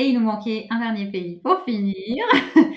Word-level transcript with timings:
Et 0.00 0.06
il 0.06 0.14
nous 0.14 0.24
manquait 0.24 0.66
un 0.70 0.80
dernier 0.80 1.10
pays 1.10 1.36
pour 1.36 1.62
finir. 1.64 2.24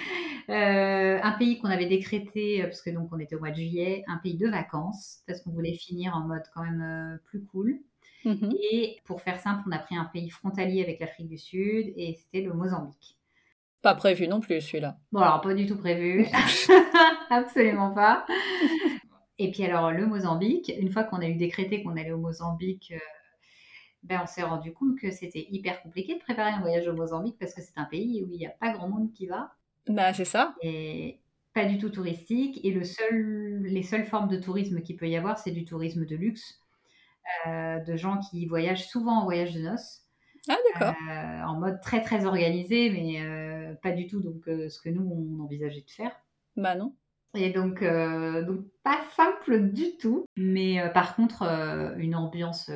Euh, 0.49 1.19
un 1.23 1.31
pays 1.31 1.57
qu'on 1.57 1.69
avait 1.69 1.85
décrété, 1.85 2.61
parce 2.63 2.81
que 2.81 2.89
donc 2.89 3.07
on 3.13 3.17
était 3.17 3.33
au 3.33 3.39
mois 3.39 3.51
de 3.51 3.55
juillet, 3.55 4.03
un 4.09 4.17
pays 4.17 4.35
de 4.35 4.49
vacances, 4.49 5.23
parce 5.25 5.39
qu'on 5.39 5.51
voulait 5.51 5.73
finir 5.73 6.13
en 6.17 6.27
mode 6.27 6.43
quand 6.53 6.63
même 6.63 7.17
plus 7.23 7.45
cool. 7.45 7.79
Mmh 8.25 8.49
et 8.73 8.97
pour 9.05 9.21
faire 9.21 9.39
simple, 9.39 9.63
on 9.65 9.71
a 9.71 9.79
pris 9.79 9.95
un 9.95 10.03
pays 10.03 10.29
frontalier 10.29 10.83
avec 10.83 10.99
l'Afrique 10.99 11.29
du 11.29 11.37
Sud 11.37 11.93
et 11.95 12.15
c'était 12.19 12.45
le 12.45 12.53
Mozambique. 12.53 13.17
Pas 13.81 13.95
prévu 13.95 14.27
non 14.27 14.41
plus 14.41 14.59
celui-là. 14.59 14.97
Bon 15.13 15.21
alors 15.21 15.39
pas 15.39 15.53
du 15.53 15.65
tout 15.65 15.77
prévu, 15.77 16.27
absolument 17.29 17.93
pas. 17.93 18.25
Et 19.39 19.49
puis 19.49 19.63
alors 19.63 19.93
le 19.93 20.05
Mozambique, 20.05 20.73
une 20.77 20.91
fois 20.91 21.05
qu'on 21.05 21.21
a 21.21 21.27
eu 21.27 21.35
décrété 21.35 21.83
qu'on 21.83 21.95
allait 21.95 22.11
au 22.11 22.19
Mozambique, 22.19 22.91
euh, 22.93 22.99
ben, 24.03 24.21
on 24.23 24.27
s'est 24.27 24.43
rendu 24.43 24.73
compte 24.73 24.99
que 24.99 25.11
c'était 25.11 25.47
hyper 25.49 25.81
compliqué 25.81 26.15
de 26.15 26.19
préparer 26.19 26.51
un 26.51 26.59
voyage 26.59 26.87
au 26.87 26.93
Mozambique 26.93 27.37
parce 27.39 27.53
que 27.53 27.61
c'est 27.61 27.77
un 27.77 27.85
pays 27.85 28.23
où 28.23 28.33
il 28.33 28.37
n'y 28.37 28.45
a 28.45 28.51
pas 28.51 28.73
grand 28.73 28.89
monde 28.89 29.11
qui 29.13 29.27
va. 29.27 29.53
Bah 29.87 30.13
c'est 30.13 30.25
ça. 30.25 30.55
Et 30.61 31.19
pas 31.53 31.65
du 31.65 31.77
tout 31.77 31.89
touristique. 31.89 32.59
Et 32.63 32.71
le 32.71 32.83
seul, 32.83 33.61
les 33.63 33.83
seules 33.83 34.05
formes 34.05 34.27
de 34.27 34.37
tourisme 34.37 34.81
qu'il 34.81 34.97
peut 34.97 35.07
y 35.07 35.15
avoir, 35.15 35.37
c'est 35.37 35.51
du 35.51 35.65
tourisme 35.65 36.05
de 36.05 36.15
luxe, 36.15 36.59
euh, 37.47 37.79
de 37.79 37.95
gens 37.95 38.19
qui 38.19 38.45
voyagent 38.45 38.87
souvent 38.87 39.21
en 39.21 39.23
voyage 39.23 39.53
de 39.53 39.61
noces. 39.61 40.01
Ah, 40.49 40.57
d'accord. 40.73 40.95
Euh, 41.09 41.43
en 41.43 41.59
mode 41.59 41.79
très 41.81 42.01
très 42.01 42.25
organisé, 42.25 42.89
mais 42.89 43.21
euh, 43.21 43.73
pas 43.75 43.91
du 43.91 44.07
tout 44.07 44.19
donc 44.19 44.43
ce 44.45 44.81
que 44.81 44.89
nous 44.89 45.09
on 45.09 45.43
envisageait 45.43 45.81
de 45.81 45.91
faire. 45.91 46.11
Bah 46.57 46.75
non. 46.75 46.93
Et 47.35 47.51
donc, 47.51 47.83
donc 47.83 48.59
pas 48.83 48.99
simple 49.15 49.71
du 49.71 49.97
tout, 49.97 50.25
mais 50.37 50.77
par 50.93 51.15
contre 51.15 51.43
une 51.97 52.15
ambiance 52.15 52.69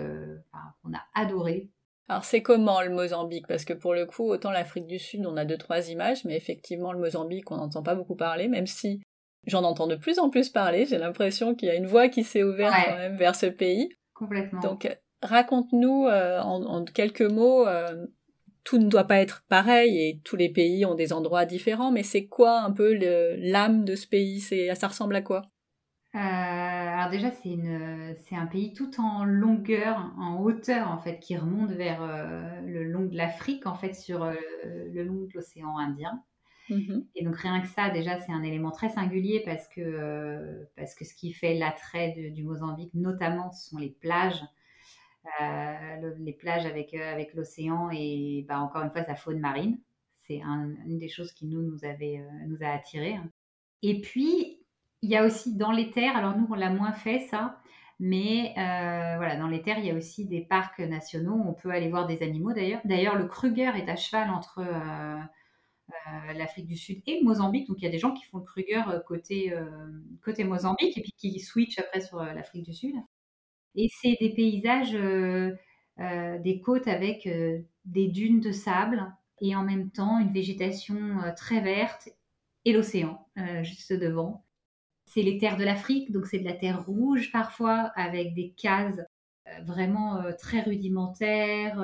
qu'on 0.82 0.94
a 0.94 1.04
adorée. 1.14 1.70
Alors 2.10 2.24
c'est 2.24 2.42
comment 2.42 2.82
le 2.82 2.90
Mozambique? 2.90 3.48
Parce 3.48 3.66
que 3.66 3.74
pour 3.74 3.94
le 3.94 4.06
coup, 4.06 4.24
autant 4.24 4.52
l'Afrique 4.52 4.88
du 4.88 4.98
Sud, 4.98 5.26
on 5.26 5.36
a 5.36 5.46
deux 5.46 5.58
trois 5.58 5.90
images, 5.90 6.24
mais 6.26 6.36
effectivement 6.38 6.94
le 6.94 7.00
Mozambique, 7.00 7.52
on 7.52 7.58
n'entend 7.58 7.84
pas 7.84 7.96
beaucoup 7.96 8.16
parler, 8.16 8.48
même 8.48 8.68
si 8.68 9.02
j'en 9.46 9.64
entends 9.64 9.88
de 9.88 9.96
plus 9.96 10.20
en 10.20 10.30
plus 10.30 10.50
parler. 10.50 10.86
J'ai 10.86 10.98
l'impression 10.98 11.54
qu'il 11.54 11.68
y 11.68 11.72
a 11.72 11.76
une 11.76 11.86
voie 11.86 12.08
qui 12.08 12.24
s'est 12.24 12.44
ouverte 12.44 12.74
quand 12.86 12.98
même 12.98 13.18
vers 13.18 13.36
ce 13.36 13.48
pays. 13.48 13.90
Complètement. 14.14 14.62
Donc 14.62 14.90
raconte-nous 15.22 16.06
euh, 16.08 16.40
en, 16.42 16.86
quelques 16.86 17.22
mots, 17.22 17.68
euh, 17.68 18.08
tout 18.68 18.80
ne 18.80 18.90
doit 18.90 19.06
pas 19.06 19.22
être 19.22 19.46
pareil 19.48 19.98
et 19.98 20.20
tous 20.26 20.36
les 20.36 20.50
pays 20.50 20.86
ont 20.86 20.94
des 20.94 21.14
endroits 21.14 21.46
différents, 21.46 21.90
mais 21.90 22.04
c'est 22.04 22.28
quoi 22.28 22.60
un 22.60 22.72
peu 22.74 22.94
l'âme 23.38 23.86
de 23.86 23.96
ce 23.96 24.06
pays? 24.06 24.42
Ça 24.42 24.88
ressemble 24.90 25.16
à 25.16 25.22
quoi? 25.22 25.44
Euh, 26.16 26.20
alors 26.20 27.10
déjà, 27.10 27.32
c'est 27.32 28.36
un 28.36 28.46
pays 28.48 28.74
tout 28.74 29.00
en 29.00 29.24
longueur, 29.24 30.12
en 30.18 30.42
hauteur 30.42 30.92
en 30.92 30.98
fait, 30.98 31.20
qui 31.22 31.38
remonte 31.38 31.72
vers 31.72 32.02
le 32.66 32.84
long 32.84 33.06
de 33.06 33.16
l'Afrique 33.16 33.66
en 33.68 33.76
fait, 33.76 33.94
sur 33.94 34.26
le 34.26 35.04
long 35.04 35.22
de 35.22 35.30
l'océan 35.34 35.78
Indien. 35.78 36.22
Mmh 36.70 37.04
et 37.16 37.24
donc 37.24 37.38
rien 37.38 37.62
que 37.62 37.68
ça, 37.68 37.90
déjà, 37.90 38.20
c'est 38.20 38.34
un 38.34 38.44
élément 38.44 38.72
très 38.72 38.90
singulier 38.90 39.42
parce 39.46 39.70
que, 39.70 40.68
parce 40.76 40.94
que 40.94 41.06
ce 41.06 41.14
qui 41.14 41.32
fait 41.32 41.54
l'attrait 41.54 42.32
du 42.34 42.44
Mozambique, 42.44 42.94
notamment, 42.94 43.50
ce 43.54 43.70
sont 43.70 43.78
les 43.78 43.92
plages. 43.92 44.44
Euh, 45.42 46.14
les 46.20 46.34
plages 46.34 46.66
avec, 46.66 46.94
euh, 46.94 47.14
avec 47.14 47.34
l'océan 47.34 47.90
et 47.92 48.46
bah, 48.48 48.60
encore 48.60 48.84
une 48.84 48.92
fois 48.92 49.04
sa 49.04 49.16
faune 49.16 49.40
marine. 49.40 49.80
C'est 50.28 50.42
une 50.42 50.98
des 50.98 51.10
choses 51.10 51.32
qui 51.32 51.46
nous, 51.46 51.62
nous, 51.62 51.86
avait, 51.86 52.20
euh, 52.20 52.48
nous 52.48 52.58
a 52.62 52.70
attirés. 52.70 53.18
Et 53.82 54.02
puis, 54.02 54.60
il 55.02 55.10
y 55.10 55.16
a 55.16 55.26
aussi 55.26 55.56
dans 55.56 55.72
les 55.72 55.92
terres, 55.92 56.18
alors 56.18 56.38
nous 56.38 56.48
on 56.50 56.56
l'a 56.56 56.70
moins 56.70 56.92
fait 56.92 57.20
ça, 57.20 57.60
mais 58.00 58.54
voilà, 58.56 59.38
dans 59.38 59.48
les 59.48 59.62
terres, 59.62 59.80
il 59.80 59.86
y 59.86 59.92
a 59.92 59.96
aussi 59.96 60.26
des 60.26 60.42
parcs 60.42 60.80
nationaux. 60.80 61.42
On 61.48 61.54
peut 61.54 61.72
aller 61.72 61.90
voir 61.90 62.08
des 62.08 62.24
animaux 62.24 62.54
d'ailleurs. 62.54 62.82
D'ailleurs, 62.86 63.16
le 63.16 63.28
Kruger 63.28 63.72
est 63.76 63.90
à 63.90 63.96
cheval 63.96 64.30
entre 64.30 64.64
l'Afrique 66.36 66.68
du 66.68 66.76
Sud 66.76 67.02
et 67.08 67.24
Mozambique. 67.24 67.68
Donc 67.68 67.78
il 67.80 67.86
y 67.86 67.88
a 67.88 67.92
des 67.92 68.00
gens 68.00 68.14
qui 68.14 68.26
font 68.26 68.40
le 68.40 68.44
Kruger 68.44 68.84
côté, 69.08 69.54
côté 70.24 70.44
Mozambique 70.44 70.98
et 70.98 71.02
puis 71.02 71.14
qui 71.18 71.40
switchent 71.40 71.80
après 71.80 72.02
sur 72.02 72.24
l'Afrique 72.24 72.64
du 72.64 72.74
Sud. 72.74 72.96
Et 73.78 73.90
c'est 74.02 74.18
des 74.20 74.32
paysages, 74.34 74.96
euh, 74.96 75.56
euh, 76.00 76.40
des 76.40 76.60
côtes 76.62 76.88
avec 76.88 77.28
euh, 77.28 77.60
des 77.86 78.08
dunes 78.08 78.42
de 78.42 78.52
sable 78.52 79.06
et 79.40 79.56
en 79.56 79.64
même 79.64 79.92
temps 79.92 80.20
une 80.20 80.34
végétation 80.34 80.98
très 81.38 81.62
verte 81.62 82.10
et 82.66 82.74
l'océan 82.74 83.28
juste 83.62 83.94
devant. 83.94 84.44
C'est 85.06 85.22
les 85.22 85.38
terres 85.38 85.58
de 85.58 85.64
l'Afrique, 85.64 86.12
donc 86.12 86.26
c'est 86.26 86.40
de 86.40 86.46
la 86.46 86.54
terre 86.54 86.84
rouge 86.84 87.32
parfois 87.32 87.92
avec 87.96 88.34
des 88.34 88.52
cases 88.58 89.00
vraiment 89.64 90.24
très 90.40 90.62
rudimentaires 90.62 91.80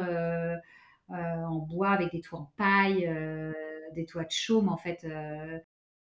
en 1.09 1.59
bois 1.59 1.91
avec 1.91 2.11
des 2.11 2.21
toits 2.21 2.39
en 2.39 2.51
paille, 2.57 3.07
des 3.93 4.05
toits 4.05 4.25
de 4.25 4.31
chaume 4.31 4.67
en 4.67 4.77
fait 4.77 5.07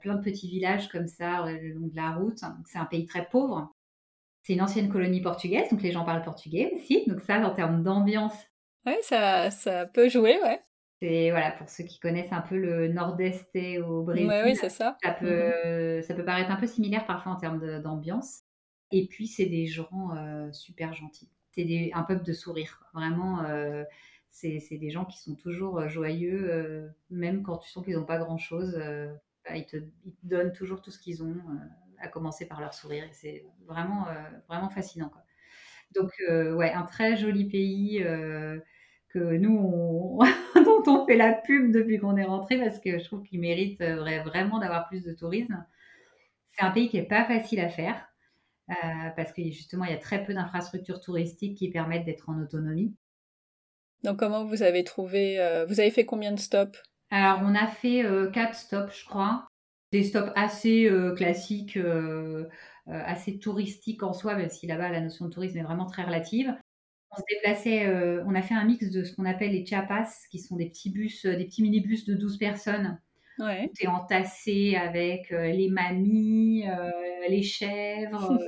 plein 0.01 0.17
de 0.17 0.23
petits 0.23 0.49
villages 0.49 0.89
comme 0.89 1.07
ça 1.07 1.47
le 1.47 1.73
long 1.73 1.87
de 1.87 1.97
la 1.97 2.15
route. 2.17 2.41
C'est 2.67 2.79
un 2.79 2.85
pays 2.85 3.07
très 3.07 3.29
pauvre, 3.29 3.73
c'est 4.43 4.55
une 4.55 4.63
ancienne 4.63 4.89
colonie 4.89 5.21
portugaise, 5.21 5.69
donc 5.71 5.83
les 5.83 5.93
gens 5.93 6.05
parlent 6.05 6.23
portugais 6.23 6.73
aussi. 6.75 7.05
Donc 7.07 7.21
ça, 7.21 7.39
en 7.39 7.55
termes 7.55 7.83
d'ambiance. 7.83 8.35
Oui, 8.87 8.95
ça, 9.03 9.51
ça 9.51 9.87
peut 9.87 10.09
jouer, 10.09 10.39
ouais. 10.43 10.61
C'est 11.01 11.31
voilà 11.31 11.53
pour 11.53 11.69
ceux 11.69 11.85
qui 11.85 12.01
connaissent 12.01 12.33
un 12.33 12.41
peu 12.41 12.57
le 12.57 12.89
nord-est 12.89 13.49
et 13.55 13.81
au 13.81 14.03
Brésil. 14.03 14.33
oui, 14.45 14.57
c'est 14.57 14.69
ça. 14.69 14.97
Ça 15.03 15.13
peut, 15.13 15.53
mhm. 15.65 16.03
ça 16.03 16.15
peut 16.15 16.25
paraître 16.25 16.51
un 16.51 16.57
peu 16.57 16.67
similaire 16.67 17.07
parfois 17.07 17.33
en 17.33 17.37
termes 17.37 17.81
d'ambiance. 17.81 18.43
Et 18.91 19.07
puis 19.07 19.27
c'est 19.27 19.47
des 19.47 19.67
gens 19.67 20.17
euh, 20.17 20.51
super 20.53 20.95
gentils. 20.95 21.31
C'est 21.53 21.91
un 21.93 22.03
peuple 22.03 22.25
de 22.25 22.33
sourire. 22.33 22.81
Vraiment, 22.95 23.45
euh, 23.45 23.85
c'est 24.31 24.61
des 24.73 24.91
gens 24.91 25.05
qui 25.05 25.19
sont 25.19 25.35
toujours 25.35 25.79
euh, 25.79 25.89
joyeux, 25.89 26.91
même 27.11 27.43
quand 27.43 27.59
tu 27.59 27.69
sens 27.71 27.85
qu'ils 27.85 27.97
n'ont 27.97 28.05
pas 28.05 28.19
grand-chose. 28.19 28.75
Bah, 29.45 29.57
ils, 29.57 29.67
te, 29.67 29.77
ils, 30.05 30.15
te, 30.15 30.27
donnent 30.27 30.53
toujours 30.53 30.83
tout 30.83 30.91
ce 30.91 30.99
qu'ils 30.99 31.23
ont 31.23 31.37
à 32.01 32.09
commencer 32.09 32.47
par 32.47 32.61
leur 32.61 32.75
sourire. 32.75 33.05
Et 33.05 33.13
c'est 33.13 33.45
vraiment, 33.67 34.09
euh, 34.09 34.13
vraiment 34.49 34.71
fascinant. 34.71 35.09
Quoi. 35.09 35.23
Donc, 35.95 36.13
euh, 36.29 36.55
ouais, 36.55 36.73
un 36.73 36.85
très 36.85 37.17
joli 37.17 37.47
pays 37.47 38.03
euh, 38.03 38.59
que 39.09 39.19
nous, 39.19 39.57
on, 39.57 40.19
dont 40.65 40.83
on 40.87 41.07
fait 41.07 41.17
la 41.17 41.33
pub 41.33 41.73
depuis 41.73 41.99
qu'on 41.99 42.17
est 42.17 42.25
rentré 42.25 42.59
parce 42.59 42.79
que 42.79 42.99
je 42.99 43.05
trouve 43.05 43.23
qu'il 43.23 43.41
mérite 43.41 43.83
vraiment 43.83 44.59
d'avoir 44.59 44.89
plus 44.89 45.05
de 45.05 45.13
tourisme. 45.13 45.65
C'est 46.51 46.65
un 46.65 46.71
pays 46.71 46.89
qui 46.89 46.97
n'est 46.97 47.07
pas 47.07 47.25
facile 47.25 47.61
à 47.61 47.69
faire 47.69 48.05
parce 49.17 49.33
que 49.33 49.43
justement, 49.45 49.87
il 49.87 49.93
y 49.93 49.95
a 49.95 49.99
très 49.99 50.23
peu 50.23 50.35
d'infrastructures 50.35 51.01
touristiques 51.01 51.57
qui 51.57 51.71
permettent 51.71 52.05
d'être 52.05 52.29
en 52.29 52.39
autonomie. 52.39 52.95
Donc, 54.05 54.19
comment 54.19 54.45
vous 54.45 54.63
avez 54.63 54.85
trouvé 54.85 55.39
Vous 55.69 55.81
avez 55.81 55.91
fait 55.91 56.05
combien 56.05 56.33
de 56.33 56.39
stops? 56.39 56.79
Alors, 57.11 57.41
on 57.43 57.55
a 57.55 57.67
fait 57.67 58.05
quatre 58.35 58.55
stops, 58.55 59.01
je 59.01 59.07
crois 59.07 59.48
des 59.93 60.05
stops 60.05 60.33
assez 60.35 60.87
euh, 60.87 61.15
classiques, 61.15 61.77
euh, 61.77 62.45
euh, 62.89 63.03
assez 63.05 63.39
touristiques 63.39 64.03
en 64.03 64.13
soi, 64.13 64.35
même 64.35 64.51
si 64.51 64.67
là-bas 64.67 64.91
la 64.91 65.01
notion 65.01 65.27
de 65.27 65.31
tourisme 65.31 65.59
est 65.59 65.63
vraiment 65.63 65.87
très 65.87 66.05
relative. 66.05 66.55
On 67.11 67.17
se 67.17 67.23
déplaçait, 67.31 67.89
on 68.27 68.35
a 68.35 68.43
fait 68.43 68.53
un 68.53 68.67
mix 68.67 68.91
de 68.91 69.03
ce 69.03 69.17
qu'on 69.17 69.25
appelle 69.25 69.53
les 69.53 69.65
chapas, 69.65 70.07
qui 70.31 70.39
sont 70.39 70.57
des 70.57 70.69
petits 70.69 70.91
bus, 70.91 71.25
des 71.25 71.47
petits 71.47 71.63
minibus 71.63 72.05
de 72.05 72.15
12 72.15 72.37
personnes. 72.37 73.01
Ouais. 73.39 73.71
Entassé 73.87 74.77
avec 74.77 75.31
les 75.31 75.71
mamies, 75.71 76.67
les 77.31 77.43
chèvres, 77.43 78.39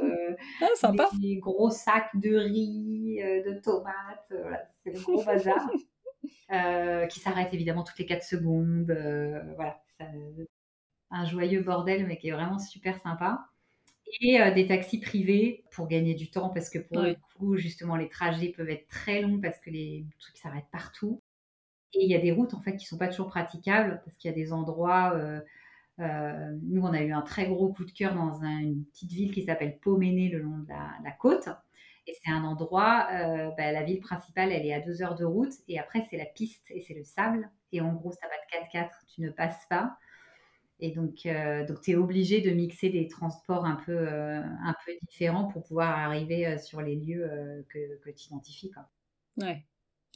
ah, 0.60 1.08
les 1.22 1.38
gros 1.38 1.70
sacs 1.70 2.10
de 2.14 2.36
riz, 2.36 3.16
de 3.46 3.58
tomates. 3.62 4.30
Voilà, 4.42 4.68
c'est 4.84 4.92
le 4.92 5.00
gros 5.00 5.24
bazar. 5.24 5.70
qui 7.08 7.20
s'arrête 7.20 7.54
évidemment 7.54 7.82
toutes 7.82 7.98
les 7.98 8.06
4 8.06 8.22
secondes. 8.22 8.94
voilà, 9.56 9.80
ça, 9.98 10.04
un 11.10 11.25
joyeux 11.25 11.62
bordel, 11.62 12.06
mais 12.06 12.16
qui 12.16 12.28
est 12.28 12.32
vraiment 12.32 12.59
super 12.59 13.00
sympa. 13.00 13.47
Et 14.21 14.41
euh, 14.41 14.53
des 14.53 14.66
taxis 14.66 14.98
privés 14.98 15.65
pour 15.71 15.87
gagner 15.87 16.15
du 16.15 16.31
temps, 16.31 16.50
parce 16.50 16.69
que 16.69 16.78
pour 16.78 17.03
le 17.03 17.16
coup, 17.37 17.56
justement, 17.56 17.97
les 17.97 18.09
trajets 18.09 18.48
peuvent 18.48 18.71
être 18.71 18.88
très 18.88 19.22
longs 19.22 19.41
parce 19.41 19.59
que 19.60 19.70
les 19.70 20.04
trucs 20.19 20.37
s'arrêtent 20.37 20.70
partout. 20.72 21.22
Et 21.94 22.04
il 22.04 22.10
y 22.10 22.15
a 22.15 22.20
des 22.20 22.32
routes, 22.32 22.54
en 22.54 22.60
fait, 22.60 22.76
qui 22.76 22.87
sont 22.87 22.99
pas 22.99 23.09
toujours 23.09 23.28
praticables, 23.28 24.00
parce 24.05 24.17
qu'il 24.17 24.31
y 24.31 24.34
a 24.34 24.37
des 24.37 24.52
endroits... 24.52 25.12
Euh, 25.14 25.40
euh, 25.99 26.56
nous, 26.62 26.82
on 26.82 26.94
a 26.94 27.02
eu 27.02 27.12
un 27.12 27.20
très 27.20 27.46
gros 27.46 27.73
coup 27.75 27.84
de 27.84 27.90
cœur 27.90 28.14
dans 28.14 28.43
une 28.43 28.87
petite 28.87 29.12
ville 29.12 29.32
qui 29.32 29.43
s'appelle 29.43 29.79
Poméné, 29.81 30.31
le 30.31 30.38
long 30.38 30.58
de 30.58 30.69
la, 30.69 31.11
côte. 31.11 31.50
Et 32.06 32.14
c'est 32.25 32.32
un 32.32 32.43
endroit, 32.43 33.06
bah, 33.58 33.70
la 33.70 33.82
ville 33.82 34.00
principale, 34.00 34.50
elle 34.50 34.64
est 34.64 34.73
à 34.73 34.81
deux 34.81 35.02
heures 35.02 35.14
de 35.14 35.26
route. 35.26 35.52
Et 35.69 35.79
après, 35.79 36.06
c'est 36.08 36.17
la 36.17 36.25
piste 36.25 36.64
et 36.70 36.81
c'est 36.81 36.94
le 36.94 37.05
sable. 37.05 37.50
Et 37.73 37.82
en 37.82 37.93
gros, 37.93 38.12
ça 38.12 38.26
va 38.29 38.61
de 38.62 38.67
4x4, 38.67 38.90
tu 39.14 39.20
ne 39.20 39.29
passes 39.29 39.67
pas. 39.69 39.99
Et 40.81 40.93
donc, 40.93 41.27
euh, 41.27 41.67
donc 41.67 41.81
tu 41.82 41.93
es 41.93 41.97
obligé 41.97 42.41
de 42.41 42.50
mixer 42.50 42.88
des 42.88 43.06
transports 43.06 43.65
un 43.65 43.77
peu, 43.77 43.93
euh, 43.93 44.41
un 44.41 44.75
peu 44.85 44.93
différents 45.03 45.49
pour 45.49 45.62
pouvoir 45.62 45.99
arriver 45.99 46.47
euh, 46.47 46.59
sur 46.59 46.81
les 46.81 46.97
lieux 46.97 47.29
que, 47.69 47.99
que 48.03 48.11
tu 48.11 48.27
identifies. 48.27 48.71
Quoi. 48.71 48.88
Ouais. 49.37 49.65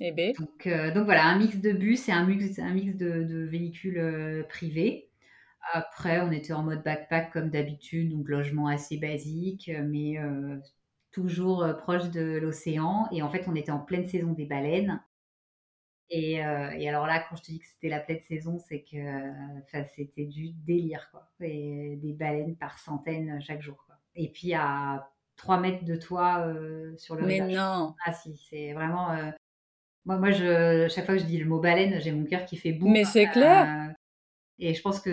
Et 0.00 0.10
B. 0.10 0.36
Donc, 0.38 0.66
donc 0.94 1.04
voilà, 1.04 1.24
un 1.26 1.38
mix 1.38 1.58
de 1.58 1.72
bus 1.72 2.08
et 2.08 2.12
un 2.12 2.26
mix, 2.26 2.58
un 2.58 2.74
mix 2.74 2.96
de, 2.96 3.22
de 3.22 3.44
véhicules 3.44 4.44
privés. 4.48 5.08
Après, 5.72 6.20
on 6.20 6.32
était 6.32 6.52
en 6.52 6.64
mode 6.64 6.82
backpack 6.82 7.32
comme 7.32 7.48
d'habitude, 7.48 8.10
donc 8.10 8.28
logement 8.28 8.66
assez 8.66 8.96
basique, 8.96 9.70
mais 9.84 10.16
toujours 11.12 11.64
proche 11.78 12.10
de 12.10 12.38
l'océan. 12.38 13.06
Et 13.12 13.22
en 13.22 13.30
fait, 13.30 13.44
on 13.46 13.54
était 13.54 13.70
en 13.70 13.78
pleine 13.78 14.04
saison 14.08 14.32
des 14.32 14.46
baleines. 14.46 15.00
Et, 16.10 16.34
et, 16.34 16.88
alors 16.88 17.06
là, 17.06 17.24
quand 17.28 17.36
je 17.36 17.42
te 17.42 17.50
dis 17.50 17.58
que 17.58 17.66
c'était 17.66 17.88
la 17.88 17.98
pleine 17.98 18.20
saison, 18.20 18.58
c'est 18.58 18.82
que 18.82 18.96
c'était 19.96 20.26
du 20.26 20.50
délire, 20.50 21.08
quoi. 21.10 21.28
Et 21.40 21.96
des 21.96 22.12
baleines 22.12 22.56
par 22.56 22.78
centaines 22.78 23.40
chaque 23.40 23.62
jour, 23.62 23.82
quoi. 23.86 23.96
Et 24.14 24.30
puis 24.30 24.54
à 24.54 25.10
3 25.36 25.58
mètres 25.58 25.84
de 25.84 25.96
toi 25.96 26.46
sur 26.98 27.16
le 27.16 27.26
Mais 27.26 27.40
non 27.40 27.94
Ah 28.04 28.12
si, 28.12 28.36
c'est 28.48 28.72
vraiment... 28.74 29.08
Moi, 30.04 30.18
moi 30.18 30.30
je, 30.30 30.86
chaque 30.88 31.06
fois 31.06 31.14
que 31.14 31.20
je 31.20 31.26
dis 31.26 31.38
le 31.38 31.46
mot 31.46 31.58
baleine, 31.58 32.00
j'ai 32.00 32.12
mon 32.12 32.24
cœur 32.24 32.44
qui 32.44 32.58
fait 32.58 32.72
boum. 32.72 32.92
Mais 32.92 33.04
c'est 33.04 33.26
clair 33.26 33.94
et 34.58 34.74
je 34.74 34.82
pense 34.82 35.00
qu'on 35.00 35.10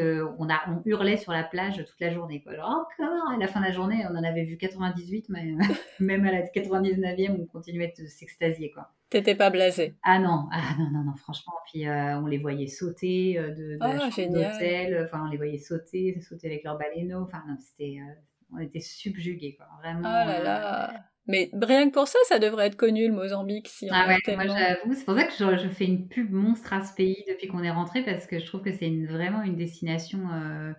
on 0.68 0.82
hurlait 0.86 1.18
sur 1.18 1.32
la 1.32 1.44
plage 1.44 1.78
toute 1.78 2.00
la 2.00 2.14
journée. 2.14 2.42
Quoi. 2.42 2.56
Genre, 2.56 2.70
encore 2.70 3.32
À 3.32 3.38
la 3.38 3.48
fin 3.48 3.60
de 3.60 3.66
la 3.66 3.72
journée, 3.72 4.06
on 4.10 4.16
en 4.16 4.24
avait 4.24 4.44
vu 4.44 4.58
98, 4.58 5.30
mais 5.30 5.56
même 6.00 6.26
à 6.26 6.32
la 6.32 6.42
99e, 6.44 7.38
on 7.40 7.46
continuait 7.46 7.94
de 7.98 8.06
s'extasier. 8.06 8.72
quoi. 8.72 8.92
T'étais 9.12 9.36
pas 9.36 9.52
blasé 9.52 9.94
Ah 10.04 10.18
non, 10.20 10.48
ah 10.52 10.76
non, 10.80 10.90
non, 10.92 11.04
non, 11.04 11.16
franchement. 11.16 11.54
Puis 11.72 11.88
euh, 11.88 12.20
on 12.20 12.26
les 12.26 12.40
voyait 12.40 12.68
sauter 12.68 13.38
euh, 13.38 13.50
de, 13.52 13.78
de 13.78 13.88
la 13.88 14.00
Oh, 14.00 14.00
chambre 14.00 14.16
génial. 14.16 14.52
d'hôtel. 14.60 15.06
Enfin, 15.06 15.24
on 15.26 15.30
les 15.30 15.38
voyait 15.38 15.60
sauter, 15.60 16.20
sauter 16.22 16.48
avec 16.48 16.64
leurs 16.64 16.78
baleineaux. 16.78 17.22
Enfin, 17.24 17.44
non, 17.48 17.56
c'était, 17.60 18.00
euh, 18.02 18.14
on 18.52 18.60
était 18.60 18.80
subjugués, 18.80 19.56
quoi. 19.56 19.68
Vraiment. 19.82 20.06
Oh 20.06 20.28
là 20.28 20.40
euh, 20.40 20.44
là 20.44 21.06
Mais 21.28 21.50
rien 21.54 21.88
que 21.90 21.94
pour 21.94 22.08
ça, 22.08 22.18
ça 22.28 22.40
devrait 22.40 22.68
être 22.68 22.76
connu, 22.76 23.08
le 23.08 23.14
Mozambique, 23.14 23.68
si 23.68 23.88
Ah 23.90 24.08
ouais, 24.08 24.18
tellement... 24.24 24.44
moi 24.46 24.56
j'avoue, 24.58 24.94
c'est 24.94 25.06
pour 25.06 25.16
ça 25.16 25.26
que 25.26 25.34
je, 25.34 25.58
je 25.64 25.68
fais 25.70 25.86
une 25.86 26.08
pub 26.08 26.32
monstre 26.32 26.72
à 26.74 26.82
ce 26.84 26.94
pays 26.94 27.24
depuis 27.28 27.48
qu'on 27.48 27.64
est 27.64 27.72
rentré 27.72 28.04
parce 28.06 28.26
que 28.28 28.40
je 28.40 28.46
trouve 28.46 28.62
que 28.62 28.72
c'est 28.72 28.88
une- 28.88 29.08
vraiment 29.08 29.42
une 29.44 29.56
destination 29.56 30.30
euh, 30.32 30.72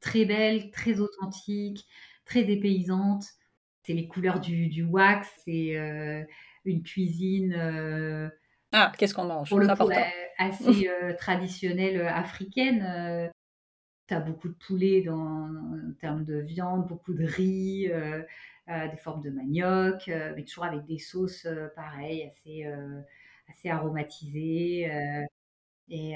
très 0.00 0.24
belle, 0.24 0.70
très 0.70 1.00
authentique, 1.00 1.86
très 2.24 2.44
dépaysante. 2.44 3.24
C'est 3.82 3.94
les 3.94 4.06
couleurs 4.08 4.40
du, 4.40 4.68
du 4.68 4.84
wax, 4.84 5.28
c'est 5.44 5.76
euh, 5.76 6.22
une 6.64 6.82
cuisine 6.82 7.54
euh, 7.54 8.28
Ah, 8.72 8.92
qu'est-ce 8.96 9.14
qu'on 9.14 9.24
mange? 9.24 9.48
pour 9.48 9.60
le 9.60 9.68
coup 9.74 9.90
assez 10.38 10.88
euh, 10.88 11.14
traditionnelle 11.14 12.00
euh, 12.00 12.08
africaine. 12.12 13.30
Tu 14.08 14.14
as 14.14 14.20
beaucoup 14.20 14.48
de 14.48 14.54
poulet 14.54 15.02
dans, 15.02 15.46
en 15.46 15.92
termes 16.00 16.24
de 16.24 16.40
viande, 16.40 16.88
beaucoup 16.88 17.14
de 17.14 17.24
riz, 17.24 17.88
des 18.66 18.96
formes 18.96 19.22
de 19.22 19.30
manioc, 19.30 20.08
mais 20.08 20.44
toujours 20.44 20.64
avec 20.64 20.84
des 20.86 20.98
sauces 20.98 21.46
pareilles, 21.76 22.28
assez, 22.28 22.66
assez 23.48 23.68
aromatisées. 23.70 24.90
et 25.88 26.14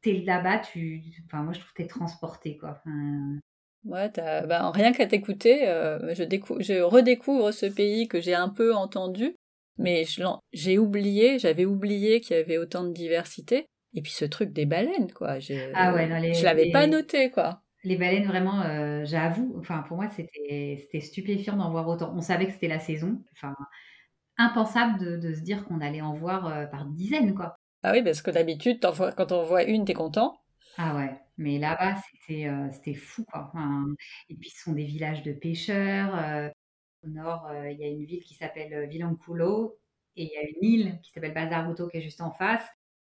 t'es 0.00 0.22
là-bas, 0.22 0.58
tu, 0.58 1.02
enfin, 1.26 1.42
moi 1.42 1.52
je 1.52 1.60
trouve 1.60 1.72
que 1.72 1.82
t'es 1.82 1.88
transporté, 1.88 2.56
quoi. 2.56 2.70
Enfin, 2.70 3.38
Ouais, 3.84 4.10
ben, 4.46 4.70
rien 4.72 4.92
qu'à 4.92 5.06
t'écouter, 5.06 5.66
euh, 5.68 6.14
je, 6.14 6.22
décou- 6.22 6.60
je 6.62 6.80
redécouvre 6.82 7.52
ce 7.52 7.66
pays 7.66 8.08
que 8.08 8.20
j'ai 8.20 8.34
un 8.34 8.50
peu 8.50 8.74
entendu, 8.74 9.36
mais 9.78 10.04
j'ai 10.52 10.78
oublié, 10.78 11.38
j'avais 11.38 11.64
oublié 11.64 12.20
qu'il 12.20 12.36
y 12.36 12.40
avait 12.40 12.58
autant 12.58 12.84
de 12.84 12.92
diversité. 12.92 13.66
Et 13.94 14.02
puis 14.02 14.12
ce 14.12 14.24
truc 14.24 14.52
des 14.52 14.66
baleines, 14.66 15.10
quoi. 15.12 15.40
Je, 15.40 15.54
Ah 15.74 15.92
ouais, 15.94 16.06
non, 16.06 16.20
les- 16.20 16.34
je 16.34 16.44
l'avais 16.44 16.66
les- 16.66 16.72
pas 16.72 16.86
noté, 16.86 17.30
quoi. 17.30 17.62
Les 17.82 17.96
baleines, 17.96 18.26
vraiment, 18.26 18.60
euh, 18.62 19.04
j'avoue, 19.06 19.56
enfin, 19.58 19.82
pour 19.88 19.96
moi, 19.96 20.08
c'était 20.10 21.00
stupéfiant 21.00 21.56
d'en 21.56 21.70
voir 21.70 21.88
autant. 21.88 22.12
On 22.14 22.20
savait 22.20 22.46
que 22.46 22.52
c'était 22.52 22.68
la 22.68 22.78
saison. 22.78 23.22
Enfin, 23.32 23.54
impensable 24.36 24.98
de, 24.98 25.16
de 25.16 25.34
se 25.34 25.40
dire 25.40 25.64
qu'on 25.64 25.80
allait 25.80 26.02
en 26.02 26.14
voir 26.14 26.46
euh, 26.46 26.66
par 26.66 26.84
dizaines, 26.84 27.34
quoi. 27.34 27.56
Ah 27.82 27.92
oui, 27.92 28.02
parce 28.02 28.20
que 28.22 28.30
d'habitude, 28.30 28.80
quand 29.16 29.32
on 29.32 29.42
voit 29.42 29.64
une, 29.64 29.84
t'es 29.86 29.94
content. 29.94 30.38
Ah 30.76 30.94
ouais, 30.96 31.10
mais 31.40 31.58
là-bas, 31.58 31.96
c'était 32.12 32.46
euh, 32.48 32.94
fou, 32.94 33.24
quoi. 33.24 33.52
Et 34.28 34.36
puis, 34.36 34.50
ce 34.50 34.62
sont 34.64 34.72
des 34.74 34.84
villages 34.84 35.22
de 35.22 35.32
pêcheurs. 35.32 36.14
euh, 36.16 36.48
au 37.04 37.08
nord, 37.10 37.46
euh, 37.48 37.70
il 37.70 37.78
y 37.80 37.84
a 37.84 37.88
une 37.88 38.04
ville 38.04 38.22
qui 38.24 38.34
s'appelle 38.34 38.88
Vilanculo 38.88 39.78
et 40.16 40.24
il 40.24 40.30
y 40.30 40.36
a 40.38 40.42
une 40.50 40.64
île 40.64 41.00
qui 41.02 41.12
s'appelle 41.12 41.34
Bazaruto 41.34 41.88
qui 41.88 41.98
est 41.98 42.02
juste 42.02 42.20
en 42.22 42.32
face. 42.32 42.66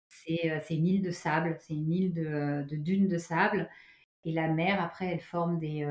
C'est 0.09 0.75
une 0.77 0.87
île 0.87 1.03
de 1.03 1.11
sable, 1.11 1.57
c'est 1.61 1.75
une 1.75 1.93
île 1.93 2.15
de, 2.15 2.65
de 2.69 2.77
dunes 2.77 3.09
de 3.09 3.19
sable. 3.19 3.71
Et 4.25 4.33
la 4.33 4.49
mer, 4.49 4.83
après, 4.83 5.07
elle 5.09 5.21
forme 5.21 5.59
des. 5.61 5.87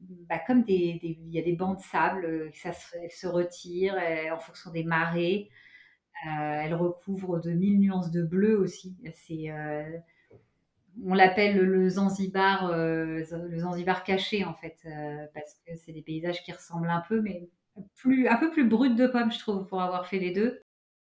bah, 0.00 0.38
comme 0.46 0.62
des, 0.64 0.98
Il 1.02 1.30
y 1.34 1.38
a 1.38 1.42
des 1.42 1.56
bancs 1.56 1.78
de 1.78 1.82
sable, 1.84 2.50
ça 2.54 2.72
se, 2.72 2.96
elle 3.02 3.10
se 3.10 3.26
retire 3.26 3.94
en 4.32 4.38
fonction 4.38 4.70
des 4.70 4.84
marées. 4.84 5.50
Euh, 6.26 6.30
elle 6.30 6.74
recouvre 6.74 7.40
de 7.40 7.52
mille 7.52 7.78
nuances 7.80 8.10
de 8.10 8.22
bleu 8.24 8.58
aussi. 8.58 8.96
C'est. 9.14 9.50
On 11.04 11.14
l'appelle 11.14 11.58
le 11.58 11.88
Zanzibar, 11.88 12.66
euh, 12.70 13.22
le 13.48 13.58
Zanzibar 13.58 14.04
caché 14.04 14.44
en 14.44 14.54
fait, 14.54 14.76
euh, 14.86 15.26
parce 15.34 15.54
que 15.66 15.74
c'est 15.76 15.92
des 15.92 16.02
paysages 16.02 16.42
qui 16.42 16.52
ressemblent 16.52 16.88
un 16.90 17.02
peu, 17.08 17.20
mais 17.20 17.48
plus, 17.96 18.28
un 18.28 18.36
peu 18.36 18.50
plus 18.50 18.64
brut 18.68 18.96
de 18.96 19.06
pomme, 19.06 19.30
je 19.32 19.38
trouve, 19.38 19.66
pour 19.66 19.82
avoir 19.82 20.06
fait 20.06 20.18
les 20.18 20.32
deux. 20.32 20.62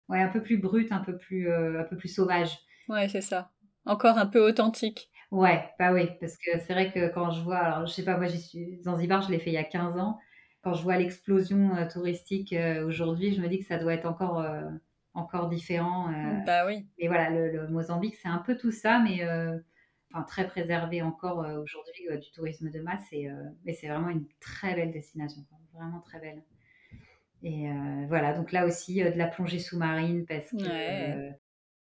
Ouais, 0.09 0.21
un 0.21 0.29
peu 0.29 0.41
plus 0.41 0.57
brut, 0.57 0.91
un 0.91 0.99
peu 0.99 1.17
plus, 1.17 1.49
euh, 1.49 1.81
un 1.81 1.83
peu 1.83 1.95
plus 1.97 2.09
sauvage. 2.09 2.57
Ouais, 2.89 3.07
c'est 3.07 3.21
ça. 3.21 3.51
Encore 3.85 4.17
un 4.17 4.25
peu 4.25 4.39
authentique. 4.39 5.09
Ouais, 5.31 5.69
bah 5.79 5.93
oui, 5.93 6.09
parce 6.19 6.37
que 6.37 6.59
c'est 6.59 6.73
vrai 6.73 6.91
que 6.91 7.07
quand 7.13 7.31
je 7.31 7.41
vois, 7.41 7.57
alors 7.57 7.85
je 7.87 7.91
sais 7.93 8.03
pas, 8.03 8.17
moi 8.17 8.27
j'y 8.27 8.39
suis, 8.39 8.81
Zanzibar, 8.83 9.21
je 9.21 9.31
l'ai 9.31 9.39
fait 9.39 9.49
il 9.49 9.53
y 9.53 9.57
a 9.57 9.63
15 9.63 9.97
ans. 9.97 10.19
Quand 10.63 10.73
je 10.73 10.83
vois 10.83 10.97
l'explosion 10.97 11.71
touristique 11.91 12.55
aujourd'hui, 12.85 13.33
je 13.33 13.41
me 13.41 13.47
dis 13.47 13.59
que 13.59 13.65
ça 13.65 13.77
doit 13.77 13.93
être 13.93 14.05
encore, 14.05 14.45
encore 15.13 15.49
différent. 15.49 16.11
euh. 16.11 16.39
Bah 16.45 16.65
oui. 16.65 16.85
Et 16.97 17.07
voilà, 17.07 17.29
le, 17.29 17.51
le 17.51 17.67
Mozambique, 17.67 18.15
c'est 18.15 18.27
un 18.27 18.39
peu 18.39 18.57
tout 18.57 18.71
ça, 18.71 18.99
mais 18.99 19.23
euh, 19.23 19.57
enfin, 20.13 20.23
très 20.23 20.47
préservé 20.47 21.01
encore 21.01 21.43
euh, 21.43 21.61
aujourd'hui 21.61 22.07
euh, 22.09 22.17
du 22.17 22.31
tourisme 22.31 22.69
de 22.69 22.79
masse. 22.79 23.05
Et, 23.11 23.29
euh, 23.29 23.33
mais 23.65 23.73
c'est 23.73 23.87
vraiment 23.87 24.09
une 24.09 24.25
très 24.39 24.75
belle 24.75 24.91
destination, 24.91 25.43
vraiment 25.73 25.99
très 26.01 26.19
belle. 26.19 26.41
Et 27.45 27.67
voilà, 28.07 28.33
donc 28.33 28.53
là 28.53 28.65
aussi, 28.65 29.03
de 29.03 29.17
la 29.17 29.27
plongée 29.27 29.59
sous-marine, 29.59 30.25
parce 30.25 30.49
que 30.49 30.63
Ouais. 30.65 31.33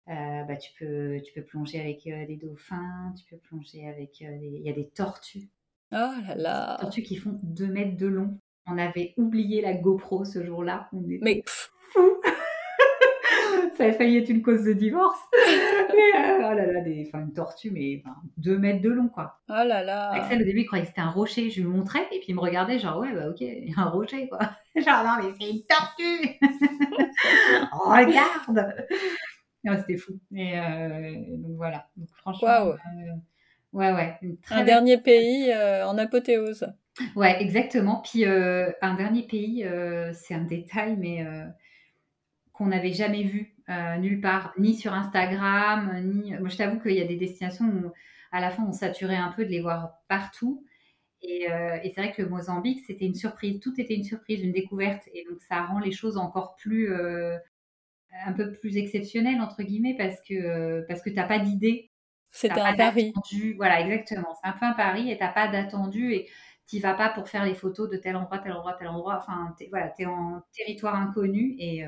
euh, 0.10 0.44
bah, 0.46 0.56
tu, 0.58 0.72
peux, 0.80 1.22
tu 1.24 1.31
peux 1.34 1.44
plonger 1.44 1.80
avec 1.80 2.08
euh, 2.08 2.25
des 2.25 2.38
dauphins, 2.38 3.14
tu 3.18 3.24
peux 3.30 3.38
plonger 3.38 3.88
avec... 3.88 4.24
euh, 4.24 4.36
des- 4.40 4.48
Il 4.60 4.66
y 4.66 4.70
a 4.70 4.74
des 4.74 4.90
tortues, 4.90 5.50
Oh 5.92 5.96
là 6.28 6.34
là. 6.36 6.78
tortues 6.81 7.04
qui 7.04 7.18
font 7.18 7.40
2 7.44 7.68
mètres 7.68 7.98
de 7.98 8.08
long. 8.08 8.40
On 8.66 8.80
avait 8.80 9.14
oublié 9.18 9.62
la 9.62 9.75
GoPro 9.75 10.25
ce 10.25 10.44
jour-là. 10.44 10.90
On 10.92 11.02
Mais 11.22 11.44
fous. 11.46 12.20
Ça 13.78 13.84
avait 13.86 13.94
failli 13.94 14.18
être 14.18 14.30
une 14.30 14.42
cause 14.42 14.64
de 14.64 14.74
divorce. 14.74 15.20
Mais, 15.34 16.20
euh, 16.20 16.38
oh 16.40 16.54
là 16.56 16.66
là, 16.72 16.81
des, 16.81 17.06
enfin, 17.08 17.22
une 17.24 17.34
tortue, 17.34 17.72
mais 17.72 18.02
enfin, 18.04 18.16
2 18.38 18.58
mètres 18.58 18.81
de 18.81 18.90
long, 18.90 19.08
quoi. 19.10 19.40
oh 19.50 19.54
là 19.54 19.84
là. 19.84 20.12
Axel, 20.12 20.42
au 20.42 20.46
début, 20.46 20.62
il 20.62 20.66
croyait 20.66 20.84
que 20.84 20.90
c'était 20.90 21.02
un 21.02 21.10
rocher. 21.10 21.50
Je 21.50 21.62
lui 21.62 21.68
montrais, 21.68 22.04
et 22.12 22.20
puis 22.20 22.28
il 22.30 22.36
me 22.36 22.40
regardait, 22.40 22.80
genre, 22.80 23.00
ouais, 23.00 23.12
bah 23.14 23.30
ok, 23.30 23.42
il 23.42 23.70
y 23.70 23.74
a 23.75 23.81
un 23.81 23.90
rocher, 23.90 24.28
quoi. 24.28 24.40
Genre, 24.75 25.04
non, 25.04 25.24
mais 25.24 25.34
c'est 25.40 25.52
une 25.52 25.62
tortue 25.66 26.40
Regarde 27.72 28.75
Non, 29.64 29.78
C'était 29.78 29.98
fou. 29.98 30.14
Et 30.36 30.58
euh, 30.60 31.14
donc 31.38 31.58
voilà. 31.58 31.88
Donc, 31.96 32.10
franchement, 32.16 32.50
euh, 32.50 32.75
ouais, 33.74 33.92
ouais. 33.94 34.18
Très 34.44 34.56
Un 34.56 34.58
belle- 34.60 34.65
dernier 34.65 34.98
pays 34.98 35.53
en 35.53 35.98
apothéose. 35.98 36.68
Ouais, 37.15 37.42
exactement. 37.42 38.01
Puis 38.03 38.25
euh, 38.25 38.72
un 38.82 38.96
dernier 38.96 39.24
pays, 39.24 39.63
euh, 39.65 40.12
c'est 40.13 40.34
un 40.34 40.44
détail, 40.44 40.96
mais 40.98 41.25
euh, 41.25 41.46
qu'on 42.51 42.68
n'avait 42.68 42.94
jamais 42.94 43.24
vu 43.24 43.52
euh, 43.70 43.98
nulle 43.98 44.22
part, 44.22 44.53
ni 44.58 44.75
sur 44.75 44.93
Instagram, 44.93 46.01
ni. 46.03 46.34
Moi, 46.36 46.50
je 46.50 46.58
t'avoue 46.58 46.79
qu'il 46.79 46.93
y 46.93 47.01
a 47.01 47.05
des 47.08 47.15
destinations 47.15 47.65
où, 47.65 47.91
à 48.32 48.41
la 48.41 48.50
fin, 48.51 48.63
on 48.67 48.74
saturait 48.74 49.15
un 49.15 49.32
peu 49.32 49.46
de 49.46 49.50
les 49.50 49.62
voir 49.62 49.93
partout. 50.08 50.65
Et, 51.22 51.51
euh, 51.51 51.79
et 51.84 51.91
c'est 51.91 52.01
vrai 52.01 52.12
que 52.13 52.22
le 52.22 52.29
Mozambique, 52.29 52.84
c'était 52.86 53.05
une 53.05 53.15
surprise. 53.15 53.60
Tout 53.62 53.79
était 53.79 53.96
une 53.96 54.03
surprise, 54.03 54.43
une 54.43 54.51
découverte. 54.51 55.03
Et 55.13 55.25
donc, 55.29 55.41
ça 55.41 55.63
rend 55.63 55.79
les 55.79 55.91
choses 55.91 56.17
encore 56.17 56.55
plus. 56.55 56.91
euh, 56.91 57.38
un 58.25 58.34
peu 58.34 58.51
plus 58.51 58.77
exceptionnelles, 58.77 59.41
entre 59.41 59.63
guillemets, 59.63 59.96
parce 59.98 60.22
que, 60.22 60.82
parce 60.88 61.01
que 61.01 61.10
tu 61.10 61.15
n'as 61.15 61.27
pas 61.27 61.39
d'idée 61.39 61.91
T'as 62.41 62.65
un 62.72 62.75
pari. 62.75 63.13
Voilà, 63.58 63.82
exactement. 63.82 64.36
C'est 64.41 64.50
un 64.50 64.53
peu 64.53 64.65
un 64.65 64.74
pari 64.74 65.12
et 65.12 65.17
t'as 65.17 65.32
pas 65.32 65.48
d'attendu 65.48 66.13
et 66.13 66.29
t'y 66.65 66.79
vas 66.79 66.93
pas 66.96 67.10
pour 67.10 67.27
faire 67.29 67.46
les 67.46 67.53
photos 67.55 67.89
de 67.89 67.98
tel 67.98 68.15
endroit, 68.15 68.39
tel 68.39 68.53
endroit, 68.53 68.74
tel 68.74 68.88
endroit. 68.88 69.17
Enfin, 69.17 69.55
voilà, 69.70 69.89
t'es 69.89 70.05
en 70.05 70.41
territoire 70.53 70.96
inconnu 70.96 71.55
et, 71.60 71.84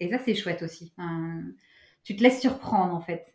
et 0.00 0.10
ça, 0.10 0.18
c'est 0.18 0.34
chouette 0.34 0.62
aussi. 0.62 0.92
Hein, 0.98 1.42
tu 2.02 2.16
te 2.16 2.22
laisses 2.22 2.40
surprendre, 2.40 2.94
en 2.94 3.00
fait. 3.00 3.26